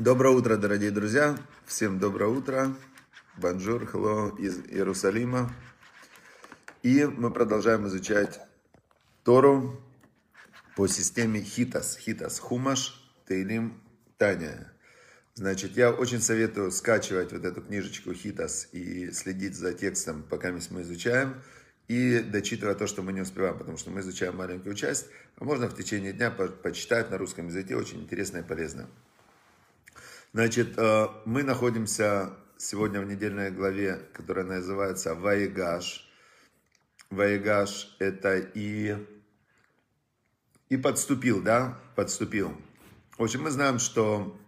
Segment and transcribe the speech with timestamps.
[0.00, 1.36] Доброе утро, дорогие друзья.
[1.66, 2.74] Всем доброе утро.
[3.36, 5.54] Bonjour, hello из Иерусалима.
[6.82, 8.40] И мы продолжаем изучать
[9.24, 9.78] Тору
[10.74, 11.98] по системе Хитас.
[11.98, 13.78] Хитас Хумаш, Тейлим,
[14.16, 14.72] Таня.
[15.34, 20.80] Значит, я очень советую скачивать вот эту книжечку Хитас и следить за текстом, пока мы
[20.80, 21.42] изучаем,
[21.88, 25.68] и дочитывая то, что мы не успеваем, потому что мы изучаем маленькую часть, а можно
[25.68, 28.88] в течение дня почитать на русском языке, очень интересно и полезно.
[30.32, 36.08] Значит, э, мы находимся сегодня в недельной главе, которая называется Ваегаш.
[37.10, 38.96] Ваегаш это и,
[40.68, 42.56] и подступил, да, подступил.
[43.18, 44.38] В общем, мы знаем, что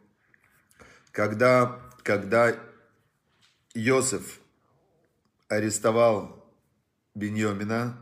[1.10, 2.55] когда, когда
[3.74, 4.38] Иосиф
[5.48, 6.48] арестовал
[7.16, 7.98] Беньомина,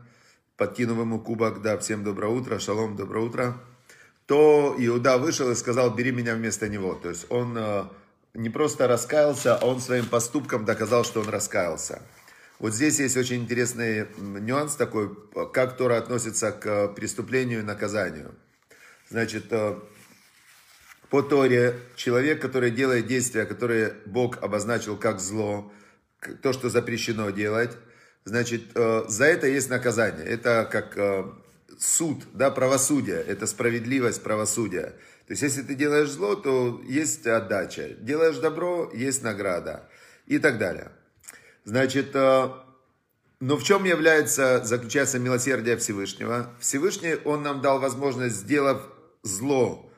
[0.55, 3.57] подкинув ему кубок, да, всем доброе утро, шалом, доброе утро,
[4.31, 6.93] то Иуда вышел и сказал, бери меня вместо него.
[6.95, 7.83] То есть он э,
[8.33, 12.01] не просто раскаялся, а он своим поступком доказал, что он раскаялся.
[12.57, 15.13] Вот здесь есть очень интересный нюанс такой,
[15.51, 18.33] как Тора относится к преступлению и наказанию.
[19.09, 19.75] Значит, э,
[21.09, 25.73] по Торе человек, который делает действия, которые Бог обозначил как зло,
[26.41, 27.71] то, что запрещено делать,
[28.23, 30.25] значит, э, за это есть наказание.
[30.25, 30.97] Это как
[31.81, 34.93] суд, да, правосудие, это справедливость правосудия.
[35.27, 37.95] То есть, если ты делаешь зло, то есть отдача.
[37.99, 39.89] Делаешь добро, есть награда.
[40.27, 40.91] И так далее.
[41.63, 42.49] Значит, э,
[43.39, 46.53] но в чем является, заключается милосердие Всевышнего?
[46.59, 48.83] Всевышний, Он нам дал возможность, сделав
[49.23, 49.91] зло,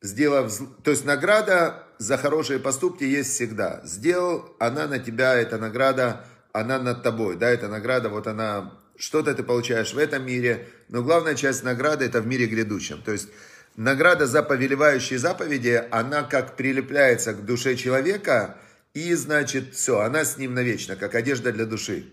[0.00, 3.80] сделав, то есть награда за хорошие поступки есть всегда.
[3.84, 9.34] Сделал, она на тебя, эта награда, она над тобой, да, эта награда, вот она что-то
[9.34, 13.02] ты получаешь в этом мире, но главная часть награды это в мире грядущем.
[13.02, 13.28] То есть
[13.76, 18.58] награда за повелевающие заповеди, она как прилепляется к душе человека,
[18.94, 22.12] и значит все, она с ним навечно, как одежда для души.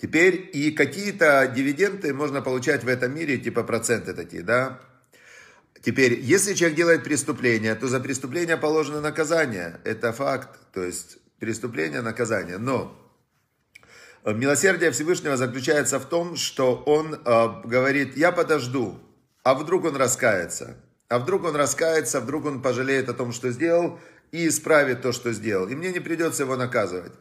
[0.00, 4.80] Теперь и какие-то дивиденды можно получать в этом мире, типа проценты такие, да.
[5.82, 9.80] Теперь, если человек делает преступление, то за преступление положено наказание.
[9.84, 12.58] Это факт, то есть преступление, наказание.
[12.58, 12.96] Но
[14.32, 17.18] Милосердие Всевышнего заключается в том, что он э,
[17.64, 18.98] говорит, я подожду,
[19.42, 20.76] а вдруг он раскается.
[21.08, 23.98] А вдруг он раскается, вдруг он пожалеет о том, что сделал,
[24.30, 25.68] и исправит то, что сделал.
[25.68, 27.12] И мне не придется его наказывать.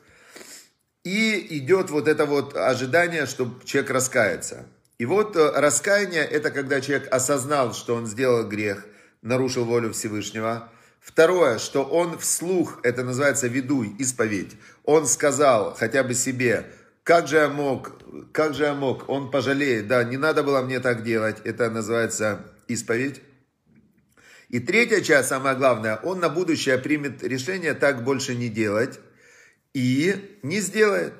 [1.06, 4.66] И идет вот это вот ожидание, что человек раскается.
[4.97, 8.85] И вот э, раскаяние, это когда человек осознал, что он сделал грех,
[9.22, 10.69] нарушил волю Всевышнего.
[11.00, 14.57] Второе, что он вслух, это называется ведуй, исповедь.
[14.84, 16.66] Он сказал хотя бы себе,
[17.07, 17.94] как же я мог,
[18.34, 22.41] как же я мог, он пожалеет, да, не надо было мне так делать, это называется
[22.68, 23.22] исповедь.
[24.50, 29.00] И третья часть, самое главное, он на будущее примет решение так больше не делать
[29.73, 31.13] и не сделает.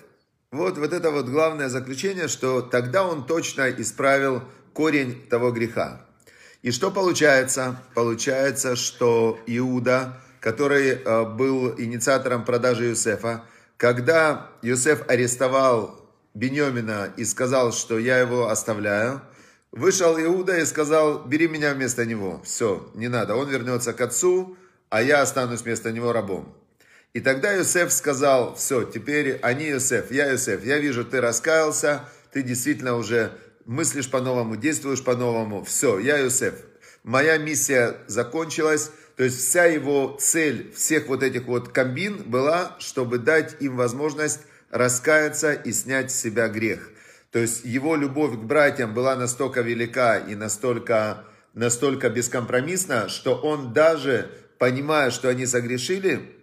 [0.52, 4.44] Вот, вот это вот главное заключение, что тогда он точно исправил
[4.74, 6.06] корень того греха.
[6.64, 7.82] И что получается?
[7.94, 13.46] Получается, что Иуда, который э, был инициатором продажи Юсефа,
[13.78, 19.22] когда Юсеф арестовал Бенемина и сказал, что я его оставляю,
[19.72, 22.42] вышел Иуда и сказал, бери меня вместо него.
[22.44, 24.58] Все, не надо, он вернется к отцу,
[24.90, 26.56] а я останусь вместо него рабом.
[27.14, 32.02] И тогда Юсеф сказал, все, теперь они Юсеф, я Юсеф, я вижу, ты раскаялся,
[32.32, 33.32] ты действительно уже
[33.66, 36.56] мыслишь по-новому, действуешь по-новому, все, я Юсеф.
[37.04, 43.18] Моя миссия закончилась, то есть вся его цель всех вот этих вот комбин была, чтобы
[43.18, 46.92] дать им возможность раскаяться и снять с себя грех.
[47.32, 51.24] То есть его любовь к братьям была настолько велика и настолько,
[51.56, 54.30] настолько бескомпромиссна, что он даже,
[54.60, 56.37] понимая, что они согрешили,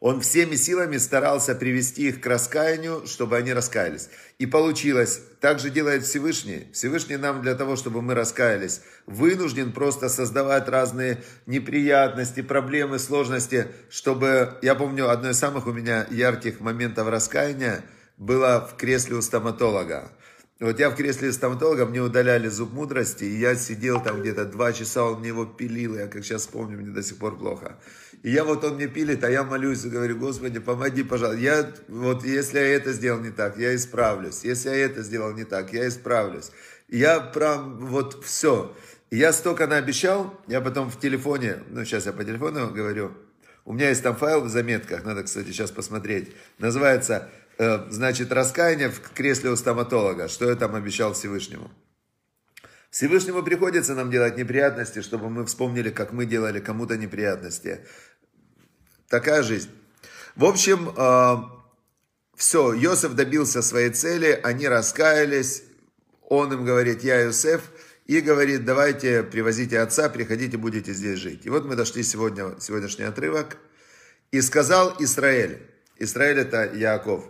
[0.00, 4.08] он всеми силами старался привести их к раскаянию, чтобы они раскаялись.
[4.38, 5.20] И получилось.
[5.40, 6.68] Так же делает Всевышний.
[6.72, 14.58] Всевышний нам для того, чтобы мы раскаялись, вынужден просто создавать разные неприятности, проблемы, сложности, чтобы...
[14.62, 17.82] Я помню, одно из самых у меня ярких моментов раскаяния
[18.16, 20.10] было в кресле у стоматолога.
[20.60, 24.74] Вот я в кресле стоматолога, мне удаляли зуб мудрости, и я сидел там где-то два
[24.74, 27.78] часа, он мне его пилил, я как сейчас помню, мне до сих пор плохо.
[28.22, 31.40] И я вот он мне пилит, а я молюсь и говорю, Господи, помоги, пожалуйста.
[31.40, 34.44] Я вот, если я это сделал не так, я исправлюсь.
[34.44, 36.50] Если я это сделал не так, я исправлюсь.
[36.88, 38.76] Я прям вот все.
[39.10, 43.12] Я столько наобещал, я потом в телефоне, ну сейчас я по телефону говорю,
[43.64, 46.34] у меня есть там файл в заметках, надо, кстати, сейчас посмотреть.
[46.58, 50.28] Называется, э, значит, раскаяние в кресле у стоматолога.
[50.28, 51.70] Что я там обещал Всевышнему.
[52.90, 57.80] Всевышнему приходится нам делать неприятности, чтобы мы вспомнили, как мы делали кому-то неприятности.
[59.08, 59.70] Такая жизнь.
[60.34, 61.36] В общем, э,
[62.34, 65.64] все, Йосеф добился своей цели, они раскаялись,
[66.22, 67.62] он им говорит, я Йосеф,
[68.10, 71.46] и говорит, давайте привозите отца, приходите, будете здесь жить.
[71.46, 73.56] И вот мы дошли сегодня, сегодняшний отрывок.
[74.32, 75.62] И сказал Израиль,
[75.96, 77.24] Израиль это Яков,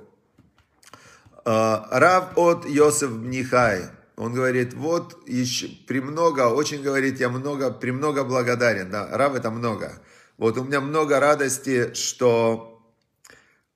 [1.45, 8.25] «Э, Рав от Йосеф Мнихай, он говорит, вот еще премного, очень говорит, я много, премного
[8.25, 8.91] благодарен.
[8.91, 10.01] Да, рав это много.
[10.39, 12.83] Вот у меня много радости, что,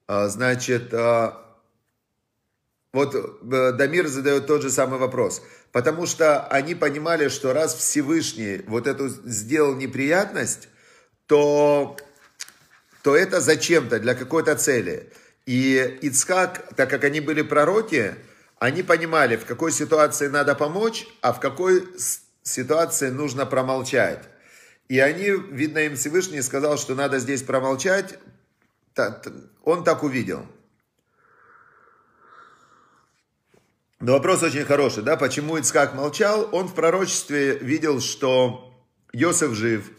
[0.06, 1.44] а, значит, а,
[2.94, 5.42] вот э, Дамир задает тот же самый вопрос.
[5.74, 10.68] Потому что они понимали, что раз Всевышний вот эту сделал неприятность,
[11.26, 11.96] то,
[13.02, 15.12] то это зачем-то, для какой-то цели.
[15.46, 18.14] И Ицхак, так как они были пророки,
[18.60, 21.88] они понимали, в какой ситуации надо помочь, а в какой
[22.44, 24.22] ситуации нужно промолчать.
[24.86, 28.16] И они, видно, им Всевышний сказал, что надо здесь промолчать.
[29.64, 30.46] Он так увидел.
[34.00, 36.48] Но вопрос очень хороший, да, почему Ицхак молчал?
[36.52, 38.74] Он в пророчестве видел, что
[39.12, 39.90] Йосеф жив,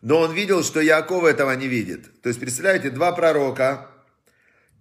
[0.00, 2.22] но он видел, что Яков этого не видит.
[2.22, 3.90] То есть, представляете, два пророка,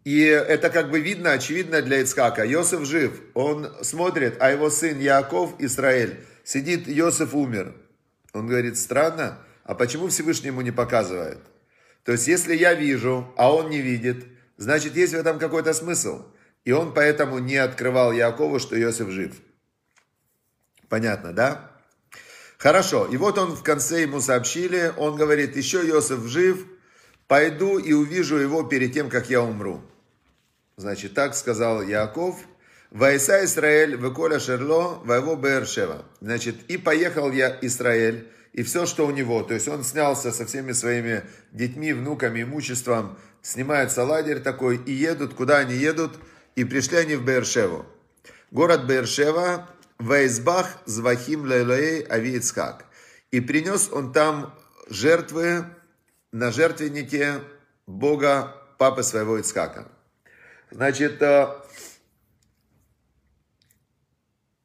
[0.03, 2.45] и это как бы видно, очевидно для Ицхака.
[2.45, 7.73] Йосеф жив, он смотрит, а его сын Яков, Израиль, сидит, Йосеф умер.
[8.33, 11.39] Он говорит, странно, а почему Всевышний ему не показывает?
[12.03, 14.25] То есть, если я вижу, а он не видит,
[14.57, 16.23] значит, есть в этом какой-то смысл.
[16.65, 19.35] И он поэтому не открывал Якову, что Йосеф жив.
[20.89, 21.71] Понятно, да?
[22.57, 23.05] Хорошо.
[23.05, 26.65] И вот он в конце ему сообщили, он говорит, еще Йосеф жив,
[27.27, 29.81] пойду и увижу его перед тем, как я умру.
[30.77, 32.35] Значит, так сказал Яков.
[32.91, 36.05] Вайса Израиль, выколя шерло, воево Бершева.
[36.21, 39.43] Значит, и поехал я Израиль, и все, что у него.
[39.43, 45.33] То есть он снялся со всеми своими детьми, внуками, имуществом, снимается лагерь такой, и едут,
[45.33, 46.17] куда они едут,
[46.55, 47.85] и пришли они в Бершеву.
[48.51, 49.69] Город Бершева,
[49.99, 52.85] Вайсбах, Звахим, Лейлоэй, Ави Ицхак.
[53.31, 54.57] И принес он там
[54.89, 55.65] жертвы
[56.31, 57.41] на жертвеннике
[57.87, 59.87] Бога, папы своего Ицхака.
[60.71, 61.47] Значит, э,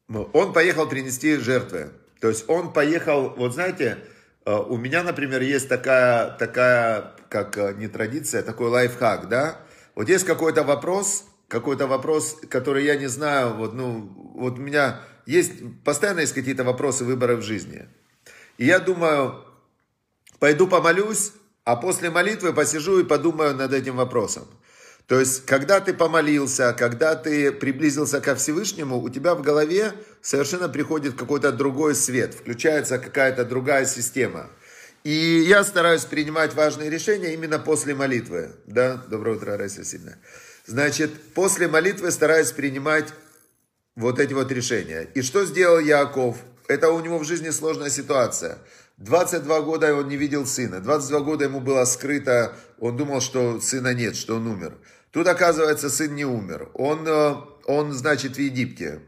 [0.09, 1.93] он поехал принести жертвы.
[2.21, 3.99] То есть он поехал, вот знаете,
[4.45, 9.61] э, у меня, например, есть такая, такая, как э, не традиция, такой лайфхак, да?
[9.95, 15.01] Вот есть какой-то вопрос, какой-то вопрос, который я не знаю, вот, ну, вот у меня
[15.27, 15.53] есть,
[15.85, 17.89] постоянно есть какие-то вопросы выбора в жизни.
[18.57, 19.45] И я думаю,
[20.39, 21.33] пойду помолюсь,
[21.65, 24.47] а после молитвы посижу и подумаю над этим вопросом.
[25.09, 29.93] То есть, когда ты помолился, когда ты приблизился ко Всевышнему, у тебя в голове
[30.23, 34.51] совершенно приходит какой-то другой свет, включается какая-то другая система.
[35.03, 38.53] И я стараюсь принимать важные решения именно после молитвы.
[38.67, 40.17] Да, доброе утро, Райса Сильно.
[40.71, 43.13] Значит, после молитвы стараюсь принимать
[43.97, 45.09] вот эти вот решения.
[45.17, 46.37] И что сделал Яков?
[46.69, 48.59] Это у него в жизни сложная ситуация.
[48.99, 50.79] 22 года он не видел сына.
[50.79, 54.79] 22 года ему было скрыто, он думал, что сына нет, что он умер.
[55.11, 56.69] Тут, оказывается, сын не умер.
[56.75, 57.35] Он, э,
[57.65, 59.01] он значит, в Египте.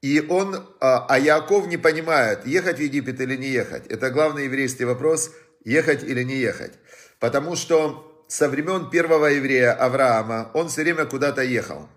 [0.00, 3.86] И он, а, а Яков не понимает, ехать в Египет или не ехать.
[3.86, 5.30] Это главный еврейский вопрос,
[5.64, 6.72] ехать или не ехать.
[7.20, 11.90] Потому что со времен первого еврея Авраама он все время куда-то ехал.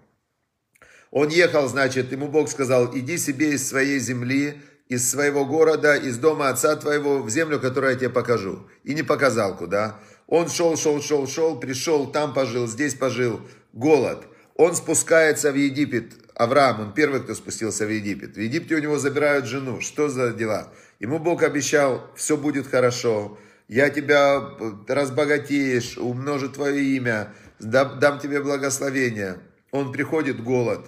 [1.10, 6.18] Он ехал, значит, ему Бог сказал, иди себе из своей земли, из своего города, из
[6.18, 8.68] дома отца твоего, в землю, которую я тебе покажу.
[8.84, 9.98] И не показал куда.
[10.28, 13.40] Он шел, шел, шел, шел, пришел, там пожил, здесь пожил.
[13.72, 14.28] Голод.
[14.56, 16.16] Он спускается в Египет.
[16.36, 18.36] Авраам, он первый, кто спустился в Египет.
[18.36, 19.80] В Египте у него забирают жену.
[19.80, 20.74] Что за дела?
[21.00, 23.38] Ему Бог обещал, все будет хорошо.
[23.68, 24.52] Я тебя
[24.88, 29.38] разбогатеешь, умножу твое имя, дам тебе благословение.
[29.72, 30.86] Он приходит, голод.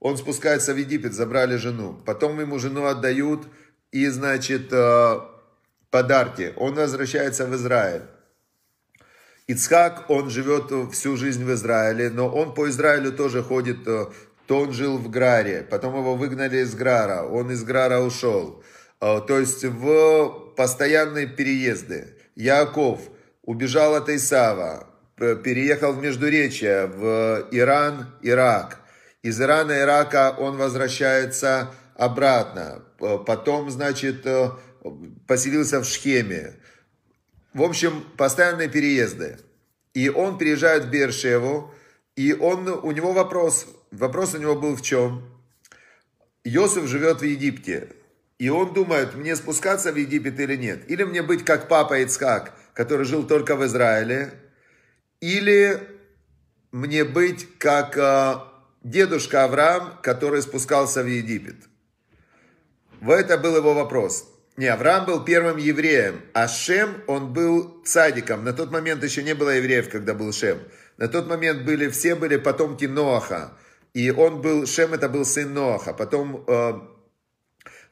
[0.00, 2.00] Он спускается в Египет, забрали жену.
[2.04, 3.46] Потом ему жену отдают
[3.90, 5.20] и, значит, э,
[5.90, 6.52] подарки.
[6.56, 8.02] Он возвращается в Израиль.
[9.46, 14.06] Ицхак, он живет всю жизнь в Израиле, но он по Израилю тоже ходит, э,
[14.46, 18.62] то он жил в Граре, потом его выгнали из Грара, он из Грара ушел.
[19.00, 22.13] Э, то есть в постоянные переезды.
[22.36, 23.00] Яков
[23.42, 24.86] убежал от Исава,
[25.16, 28.80] переехал в Междуречье, в Иран, Ирак.
[29.22, 32.82] Из Ирана, Ирака он возвращается обратно.
[32.98, 34.50] Потом, значит, э,
[35.26, 36.54] поселился в Шхеме.
[37.52, 39.38] В общем, постоянные переезды.
[39.94, 41.72] И он приезжает в Бершеву,
[42.16, 45.22] и он, у него вопрос, вопрос у него был в чем?
[46.42, 47.88] Иосиф живет в Египте.
[48.44, 50.90] И он думает, мне спускаться в Египет или нет.
[50.90, 54.34] Или мне быть как папа Ицхак, который жил только в Израиле.
[55.22, 55.80] Или
[56.70, 58.34] мне быть как э,
[58.82, 61.56] дедушка Авраам, который спускался в Египет.
[63.00, 64.28] В это был его вопрос.
[64.58, 68.44] Не, Авраам был первым евреем, а Шем, он был цадиком.
[68.44, 70.58] На тот момент еще не было евреев, когда был Шем.
[70.98, 73.56] На тот момент были, все были потомки Ноаха.
[73.94, 75.94] И он был, Шем это был сын Ноаха.
[75.94, 76.93] Потом э,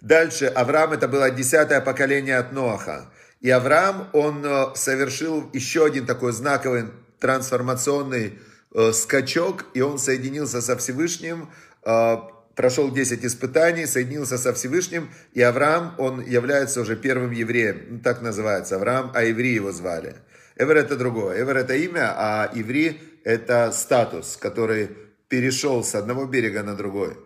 [0.03, 3.11] дальше Авраам это было десятое поколение от Ноаха.
[3.41, 6.85] И Авраам, он э, совершил еще один такой знаковый
[7.19, 8.39] трансформационный
[8.75, 11.51] э, скачок, и он соединился со Всевышним,
[11.85, 12.17] э,
[12.55, 18.23] прошел 10 испытаний, соединился со Всевышним, и Авраам, он является уже первым евреем, ну, так
[18.23, 20.15] называется, Авраам, а евреи его звали.
[20.57, 24.91] Эвер это другое, Эвер это имя, а еврей это статус, который
[25.29, 27.17] перешел с одного берега на другой.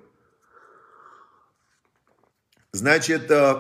[2.76, 3.54] Значит, э,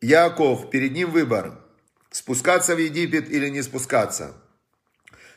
[0.00, 1.52] Яков, перед ним выбор,
[2.10, 4.32] спускаться в Египет или не спускаться.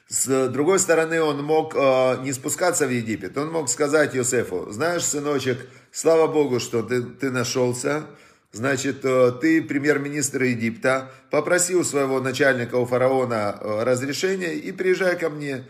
[0.07, 3.37] С другой стороны, он мог э, не спускаться в Египет.
[3.37, 5.57] Он мог сказать Йосефу, знаешь, сыночек,
[5.91, 8.05] слава Богу, что ты, ты нашелся.
[8.53, 11.11] Значит, э, ты премьер-министр Египта.
[11.31, 15.65] Попроси у своего начальника, у фараона э, разрешения и приезжай ко мне.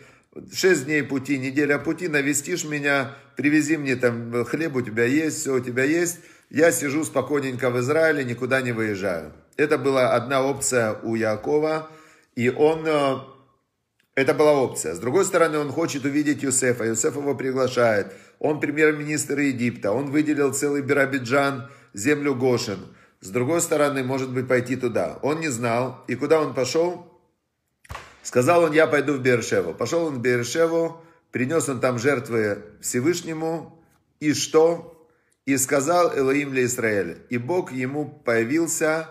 [0.52, 5.54] Шесть дней пути, неделя пути, навестишь меня, привези мне там хлеб, у тебя есть, все
[5.54, 6.18] у тебя есть.
[6.50, 9.32] Я сижу спокойненько в Израиле, никуда не выезжаю.
[9.56, 11.88] Это была одна опция у Якова,
[12.34, 13.18] и он, э,
[14.14, 14.94] это была опция.
[14.94, 18.12] С другой стороны, он хочет увидеть Юсефа, Юсеф его приглашает.
[18.38, 22.80] Он премьер-министр Египта, он выделил целый Биробиджан, землю Гошин.
[23.20, 25.18] С другой стороны, может быть, пойти туда.
[25.22, 27.10] Он не знал, и куда он пошел?
[28.22, 29.72] Сказал он, я пойду в Бершеву.
[29.72, 33.82] Пошел он в Бершеву, принес он там жертвы Всевышнему.
[34.20, 34.93] И что?
[35.46, 37.18] И сказал Элоим для Израиля.
[37.28, 39.08] И Бог ему появился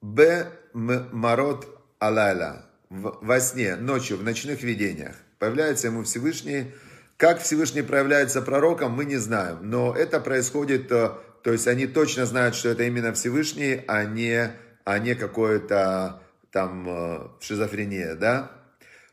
[0.00, 0.46] Б.
[0.72, 2.66] Марот Алайла.
[2.90, 5.14] Во сне, ночью, в ночных видениях.
[5.38, 6.72] Появляется ему Всевышний.
[7.16, 9.58] Как Всевышний проявляется пророком, мы не знаем.
[9.62, 11.10] Но это происходит, э,
[11.42, 14.50] то есть они точно знают, что это именно Всевышний, а не,
[14.84, 18.50] а не какое-то там э, шизофрения, да,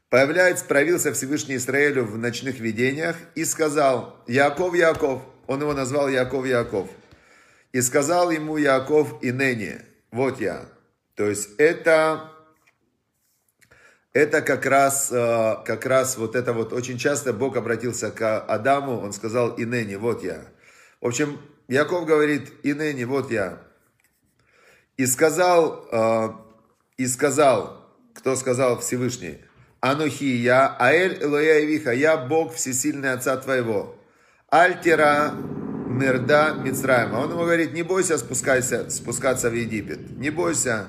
[0.10, 6.46] появляется, проявился Всевышний Израилю в ночных видениях и сказал, Яков, Яков, он его назвал Яков,
[6.46, 6.90] Яков,
[7.74, 10.66] и сказал ему Яков и ныне, вот я.
[11.16, 12.32] То есть это,
[14.14, 19.02] это как раз, э, как раз вот это вот, очень часто Бог обратился к Адаму,
[19.02, 20.46] он сказал и ныне, вот я.
[21.02, 23.62] В общем, Яков говорит, и ныне, вот я.
[24.96, 26.30] И сказал, э,
[26.96, 29.42] и сказал, кто сказал Всевышний,
[29.82, 33.98] Анухи я, Аэль Элоя Ивиха, я Бог всесильный Отца твоего.
[34.52, 35.32] Альтера
[35.88, 37.20] Мерда Мицраима.
[37.20, 40.18] Он ему говорит, не бойся спускайся, спускаться в Египет.
[40.18, 40.88] Не бойся.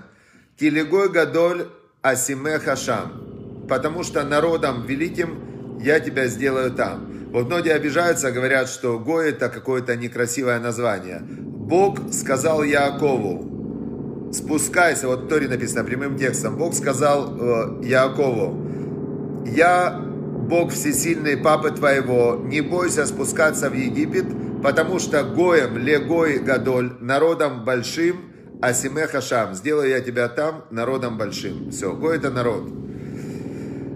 [0.59, 1.69] Килегой Гадоль
[2.02, 3.66] Асиме Хашам.
[3.69, 7.31] Потому что народом великим я тебя сделаю там.
[7.31, 11.21] Вот многие обижаются, говорят, что Гой это какое-то некрасивое название.
[11.23, 20.12] Бог сказал Якову, спускайся, вот в Торе написано прямым текстом, Бог сказал э, Якову, я
[20.42, 24.26] Бог всесильный, папа твоего, не бойся спускаться в Египет,
[24.62, 31.70] потому что Гоем, Легой Гадоль, народом большим, Асимеха Шам, сделаю я тебя там народом большим.
[31.70, 32.68] Все, Гой это народ.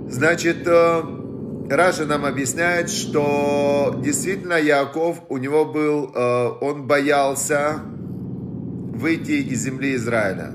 [0.09, 1.03] Значит, э,
[1.69, 7.81] Раша нам объясняет, что действительно Яков, у него был, э, он боялся
[8.95, 10.53] выйти из земли Израиля.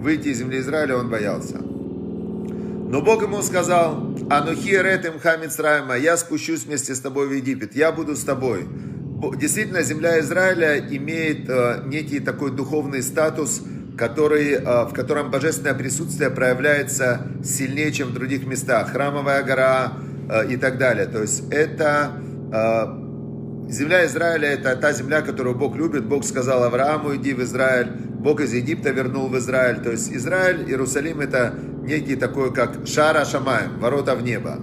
[0.00, 1.69] Выйти из земли Израиля он боялся.
[2.90, 7.92] Но Бог ему сказал, Анухи ретем хамицраима, я спущусь вместе с тобой в Египет, я
[7.92, 8.66] буду с тобой.
[9.36, 13.62] Действительно, земля Израиля имеет э, некий такой духовный статус,
[13.96, 18.90] который, э, в котором божественное присутствие проявляется сильнее, чем в других местах.
[18.90, 19.92] Храмовая гора
[20.28, 21.06] э, и так далее.
[21.06, 22.10] То есть это
[23.68, 26.04] Земля Израиля– это та земля, которую Бог любит.
[26.04, 27.86] Бог сказал Аврааму, иди в Израиль.
[27.86, 29.80] Бог из Египта вернул в Израиль.
[29.80, 34.58] То есть Израиль, Иерусалим– это некий такой, как Шара Шамаем, ворота в небо.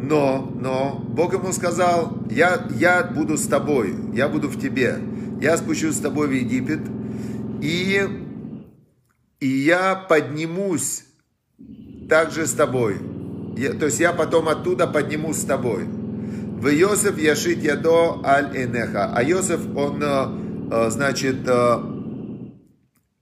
[0.00, 4.98] Но, но, Бог ему сказал, я, я буду с тобой, я буду в тебе.
[5.40, 6.80] Я спущусь с тобой в Египет,
[7.60, 8.02] и,
[9.40, 11.04] и я поднимусь
[12.08, 12.98] также с тобой.
[13.56, 15.84] Я, то есть я потом оттуда поднимусь с тобой.
[15.84, 19.12] В Йосиф яшит ядо аль энеха.
[19.14, 20.26] А Йосиф, он, э,
[20.70, 21.93] э, значит, э,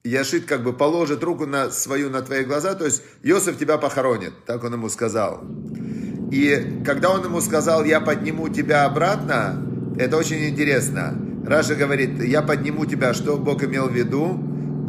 [0.05, 4.33] яшит как бы положит руку на свою, на твои глаза, то есть Йосиф тебя похоронит,
[4.47, 5.45] так он ему сказал.
[6.33, 9.63] И когда он ему сказал, я подниму тебя обратно,
[9.99, 11.15] это очень интересно.
[11.47, 14.41] Раша говорит, я подниму тебя, что Бог имел в виду,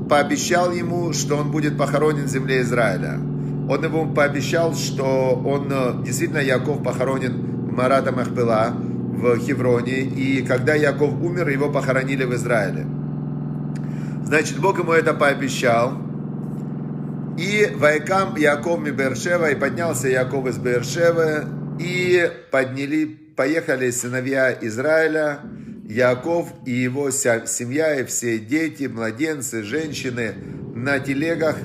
[0.10, 3.20] пообещал ему, что он будет похоронен в земле Израиля.
[3.70, 10.42] Он ему пообещал, что он, э, действительно, Яков похоронен в Марата Махпела, в Хевроне, и
[10.46, 12.86] когда Яков умер, его похоронили в Израиле.
[14.26, 15.98] Значит, Бог ему это пообещал.
[17.38, 21.46] И Вайкам Яков Бершева, и поднялся Яков из Бершевы,
[21.80, 25.40] и подняли, поехали сыновья Израиля,
[25.90, 30.34] Яков и его семья, и все дети, младенцы, женщины
[30.76, 31.58] на телегах,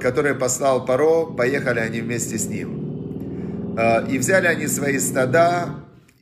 [0.00, 3.74] которые послал Паро, поехали они вместе с ним.
[3.76, 5.70] А, и взяли они свои стада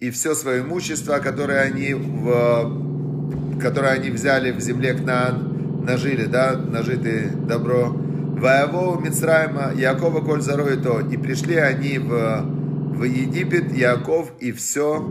[0.01, 5.58] и все свое имущество, которое они, в, которое они взяли в земле Кнаан,
[5.89, 7.89] нажили, да, нажитые добро.
[7.89, 11.01] Воевого Мицраима, Якова Коль то.
[11.01, 12.43] И пришли они в,
[12.99, 15.03] в Египет, Яков и все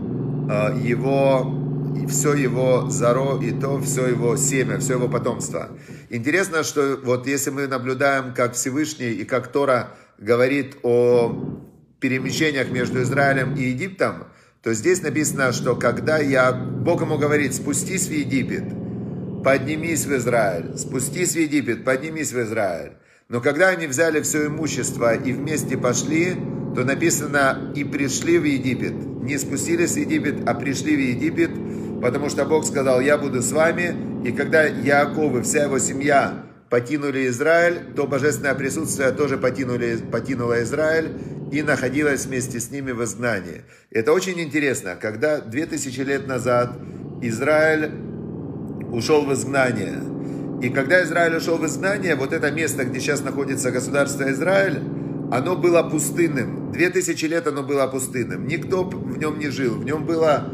[0.48, 1.54] а, его
[2.00, 5.70] и все его заро, и то все его семя, все его потомство.
[6.10, 11.60] Интересно, что вот если мы наблюдаем, как Всевышний и как Тора говорит о
[11.98, 14.28] перемещениях между Израилем и Египтом,
[14.62, 18.64] то здесь написано, что когда я, Бог ему говорит, спустись в Египет,
[19.44, 22.92] поднимись в Израиль, спустись в Египет, поднимись в Израиль.
[23.28, 26.34] Но когда они взяли все имущество и вместе пошли,
[26.74, 28.94] то написано и пришли в Египет.
[29.22, 31.50] Не спустились в Египет, а пришли в Египет,
[32.00, 33.96] потому что Бог сказал, я буду с вами.
[34.26, 40.62] И когда Яков и вся его семья покинули Израиль, то божественное присутствие тоже покинули, покинуло
[40.62, 41.12] Израиль
[41.52, 43.62] и находилось вместе с ними в изгнании.
[43.90, 46.72] Это очень интересно, когда 2000 лет назад
[47.22, 47.90] Израиль
[48.92, 50.02] ушел в изгнание.
[50.62, 54.80] И когда Израиль ушел в изгнание, вот это место, где сейчас находится государство Израиль,
[55.30, 56.72] оно было пустынным.
[56.72, 58.46] Две тысячи лет оно было пустынным.
[58.46, 59.74] Никто в нем не жил.
[59.74, 60.44] В нем было...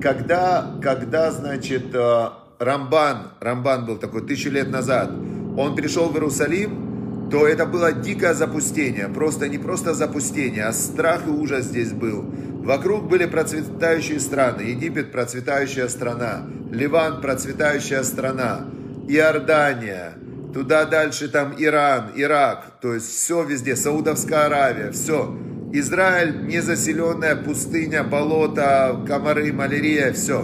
[0.00, 7.28] Когда, когда значит, э, Рамбан, Рамбан был такой тысячу лет назад, он пришел в Иерусалим,
[7.30, 9.08] то это было дикое запустение.
[9.08, 12.24] Просто не просто запустение, а страх и ужас здесь был.
[12.64, 14.62] Вокруг были процветающие страны.
[14.62, 16.46] Египет– процветающая страна.
[16.70, 18.66] Ливан– процветающая страна.
[19.08, 20.14] Иордания–
[20.52, 25.34] Туда дальше там Иран, Ирак, то есть все везде, Саудовская Аравия, все.
[25.72, 30.42] Израиль, незаселенная пустыня, болото, комары, малярия, все.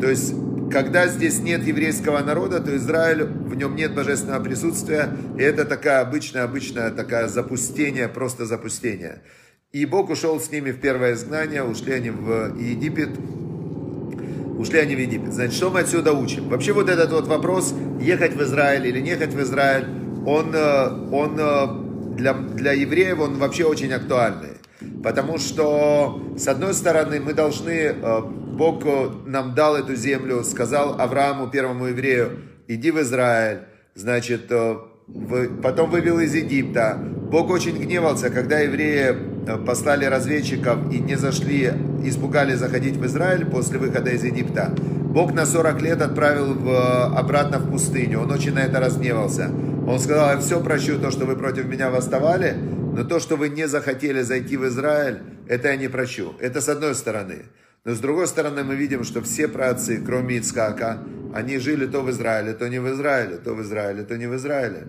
[0.00, 0.32] То есть,
[0.70, 6.02] когда здесь нет еврейского народа, то Израиль, в нем нет божественного присутствия, и это такая
[6.02, 9.22] обычная, обычная такая запустение, просто запустение.
[9.70, 13.10] И Бог ушел с ними в первое изгнание, ушли они в Египет,
[14.58, 15.34] ушли они в Египет.
[15.34, 16.48] Значит, что мы отсюда учим?
[16.48, 19.84] Вообще вот этот вот вопрос, ехать в Израиль или не ехать в Израиль,
[20.24, 24.56] он, э, он э, для, для евреев он вообще очень актуальный.
[25.04, 28.86] Потому что, с одной стороны, мы должны, э, Бог
[29.26, 34.50] нам дал эту землю, сказал Аврааму, первому еврею, иди в Израиль, значит,
[35.62, 36.98] потом вывел из Египта.
[37.30, 41.72] Бог очень гневался, когда евреи послали разведчиков и не зашли,
[42.04, 44.74] испугали заходить в Израиль после выхода из Египта.
[44.76, 48.20] Бог на 40 лет отправил в, обратно в пустыню.
[48.20, 49.50] Он очень на это разгневался.
[49.86, 52.54] Он сказал, я все прощу, то, что вы против меня восставали,
[52.94, 56.34] но то, что вы не захотели зайти в Израиль, это я не прощу.
[56.40, 57.46] Это с одной стороны.
[57.84, 60.98] Но с другой стороны мы видим, что все праотцы, кроме Ицкака,
[61.34, 64.36] они жили то в Израиле, то не в Израиле, то в Израиле, то не в
[64.36, 64.88] Израиле.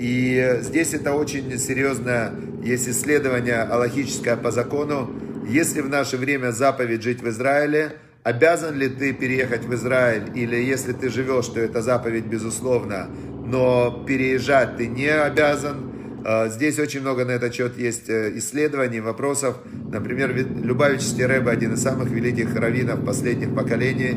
[0.00, 2.32] И здесь это очень серьезное,
[2.64, 5.10] есть исследование аллахическое по закону.
[5.46, 10.56] Если в наше время заповедь жить в Израиле, обязан ли ты переехать в Израиль, или
[10.56, 13.08] если ты живешь, то это заповедь безусловно,
[13.44, 15.92] но переезжать ты не обязан.
[16.24, 19.56] А, здесь очень много на этот счет есть э, исследований, вопросов.
[19.92, 24.16] Например, Любавич Стереба, один из самых великих раввинов последних поколений,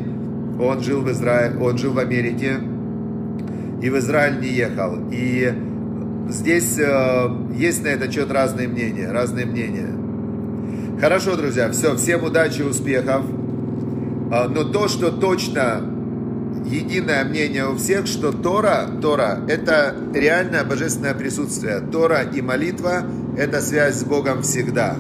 [0.62, 2.60] он жил в Израиле, он жил в Америке
[3.82, 5.10] и в Израиль не ехал.
[5.12, 5.54] И
[6.30, 9.90] здесь э, есть на этот счет разные мнения, разные мнения.
[11.00, 13.26] Хорошо, друзья, все, всем удачи, успехов.
[14.32, 15.82] А, но то, что точно
[16.66, 21.80] единое мнение у всех, что Тора, Тора– это реальное божественное присутствие.
[21.80, 23.04] Тора и молитва–
[23.38, 24.96] это связь с Богом всегда.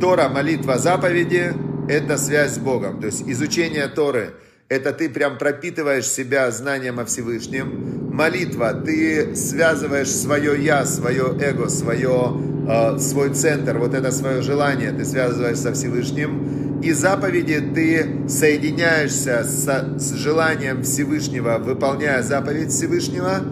[0.00, 1.52] Тора, молитва, заповеди–
[1.88, 3.00] это связь с Богом.
[3.00, 4.34] То есть изучение Торы–
[4.74, 8.10] это ты прям пропитываешь себя знанием о Всевышнем.
[8.12, 14.90] Молитва, ты связываешь свое я, свое эго, свое, э, свой центр, вот это свое желание
[14.92, 16.80] ты связываешь со Всевышним.
[16.82, 23.42] И заповеди ты соединяешься с, с желанием Всевышнего, выполняя заповедь Всевышнего.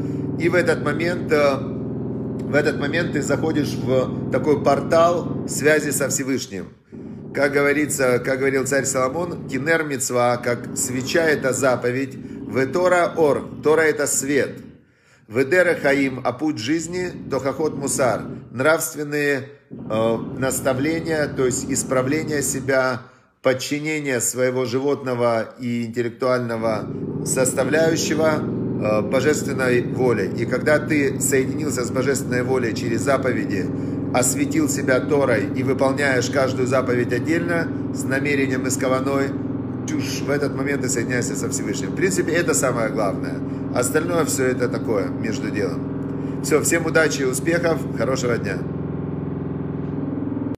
[0.40, 6.08] И в этот момент, э, в этот момент ты заходишь в такой портал связи со
[6.08, 6.66] Всевышним.
[7.34, 13.82] Как говорится, как говорил царь Соломон, кинер мецва, как свеча это заповедь, ветора ор, Тора
[13.82, 14.58] это свет,
[15.28, 23.02] ведера хаим, а путь жизни, тохахот мусар, нравственные э, наставления, то есть исправление себя,
[23.42, 26.86] подчинение своего животного и интеллектуального
[27.24, 30.30] составляющего э, божественной воле.
[30.36, 33.66] И когда ты соединился с божественной волей через заповеди,
[34.12, 39.28] осветил себя Торой и выполняешь каждую заповедь отдельно с намерением и с кованой,
[39.88, 41.90] чушь, в этот момент ты соединяешься со Всевышним.
[41.90, 43.36] В принципе, это самое главное.
[43.74, 46.42] Остальное все это такое между делом.
[46.42, 48.58] Все, всем удачи и успехов, хорошего дня.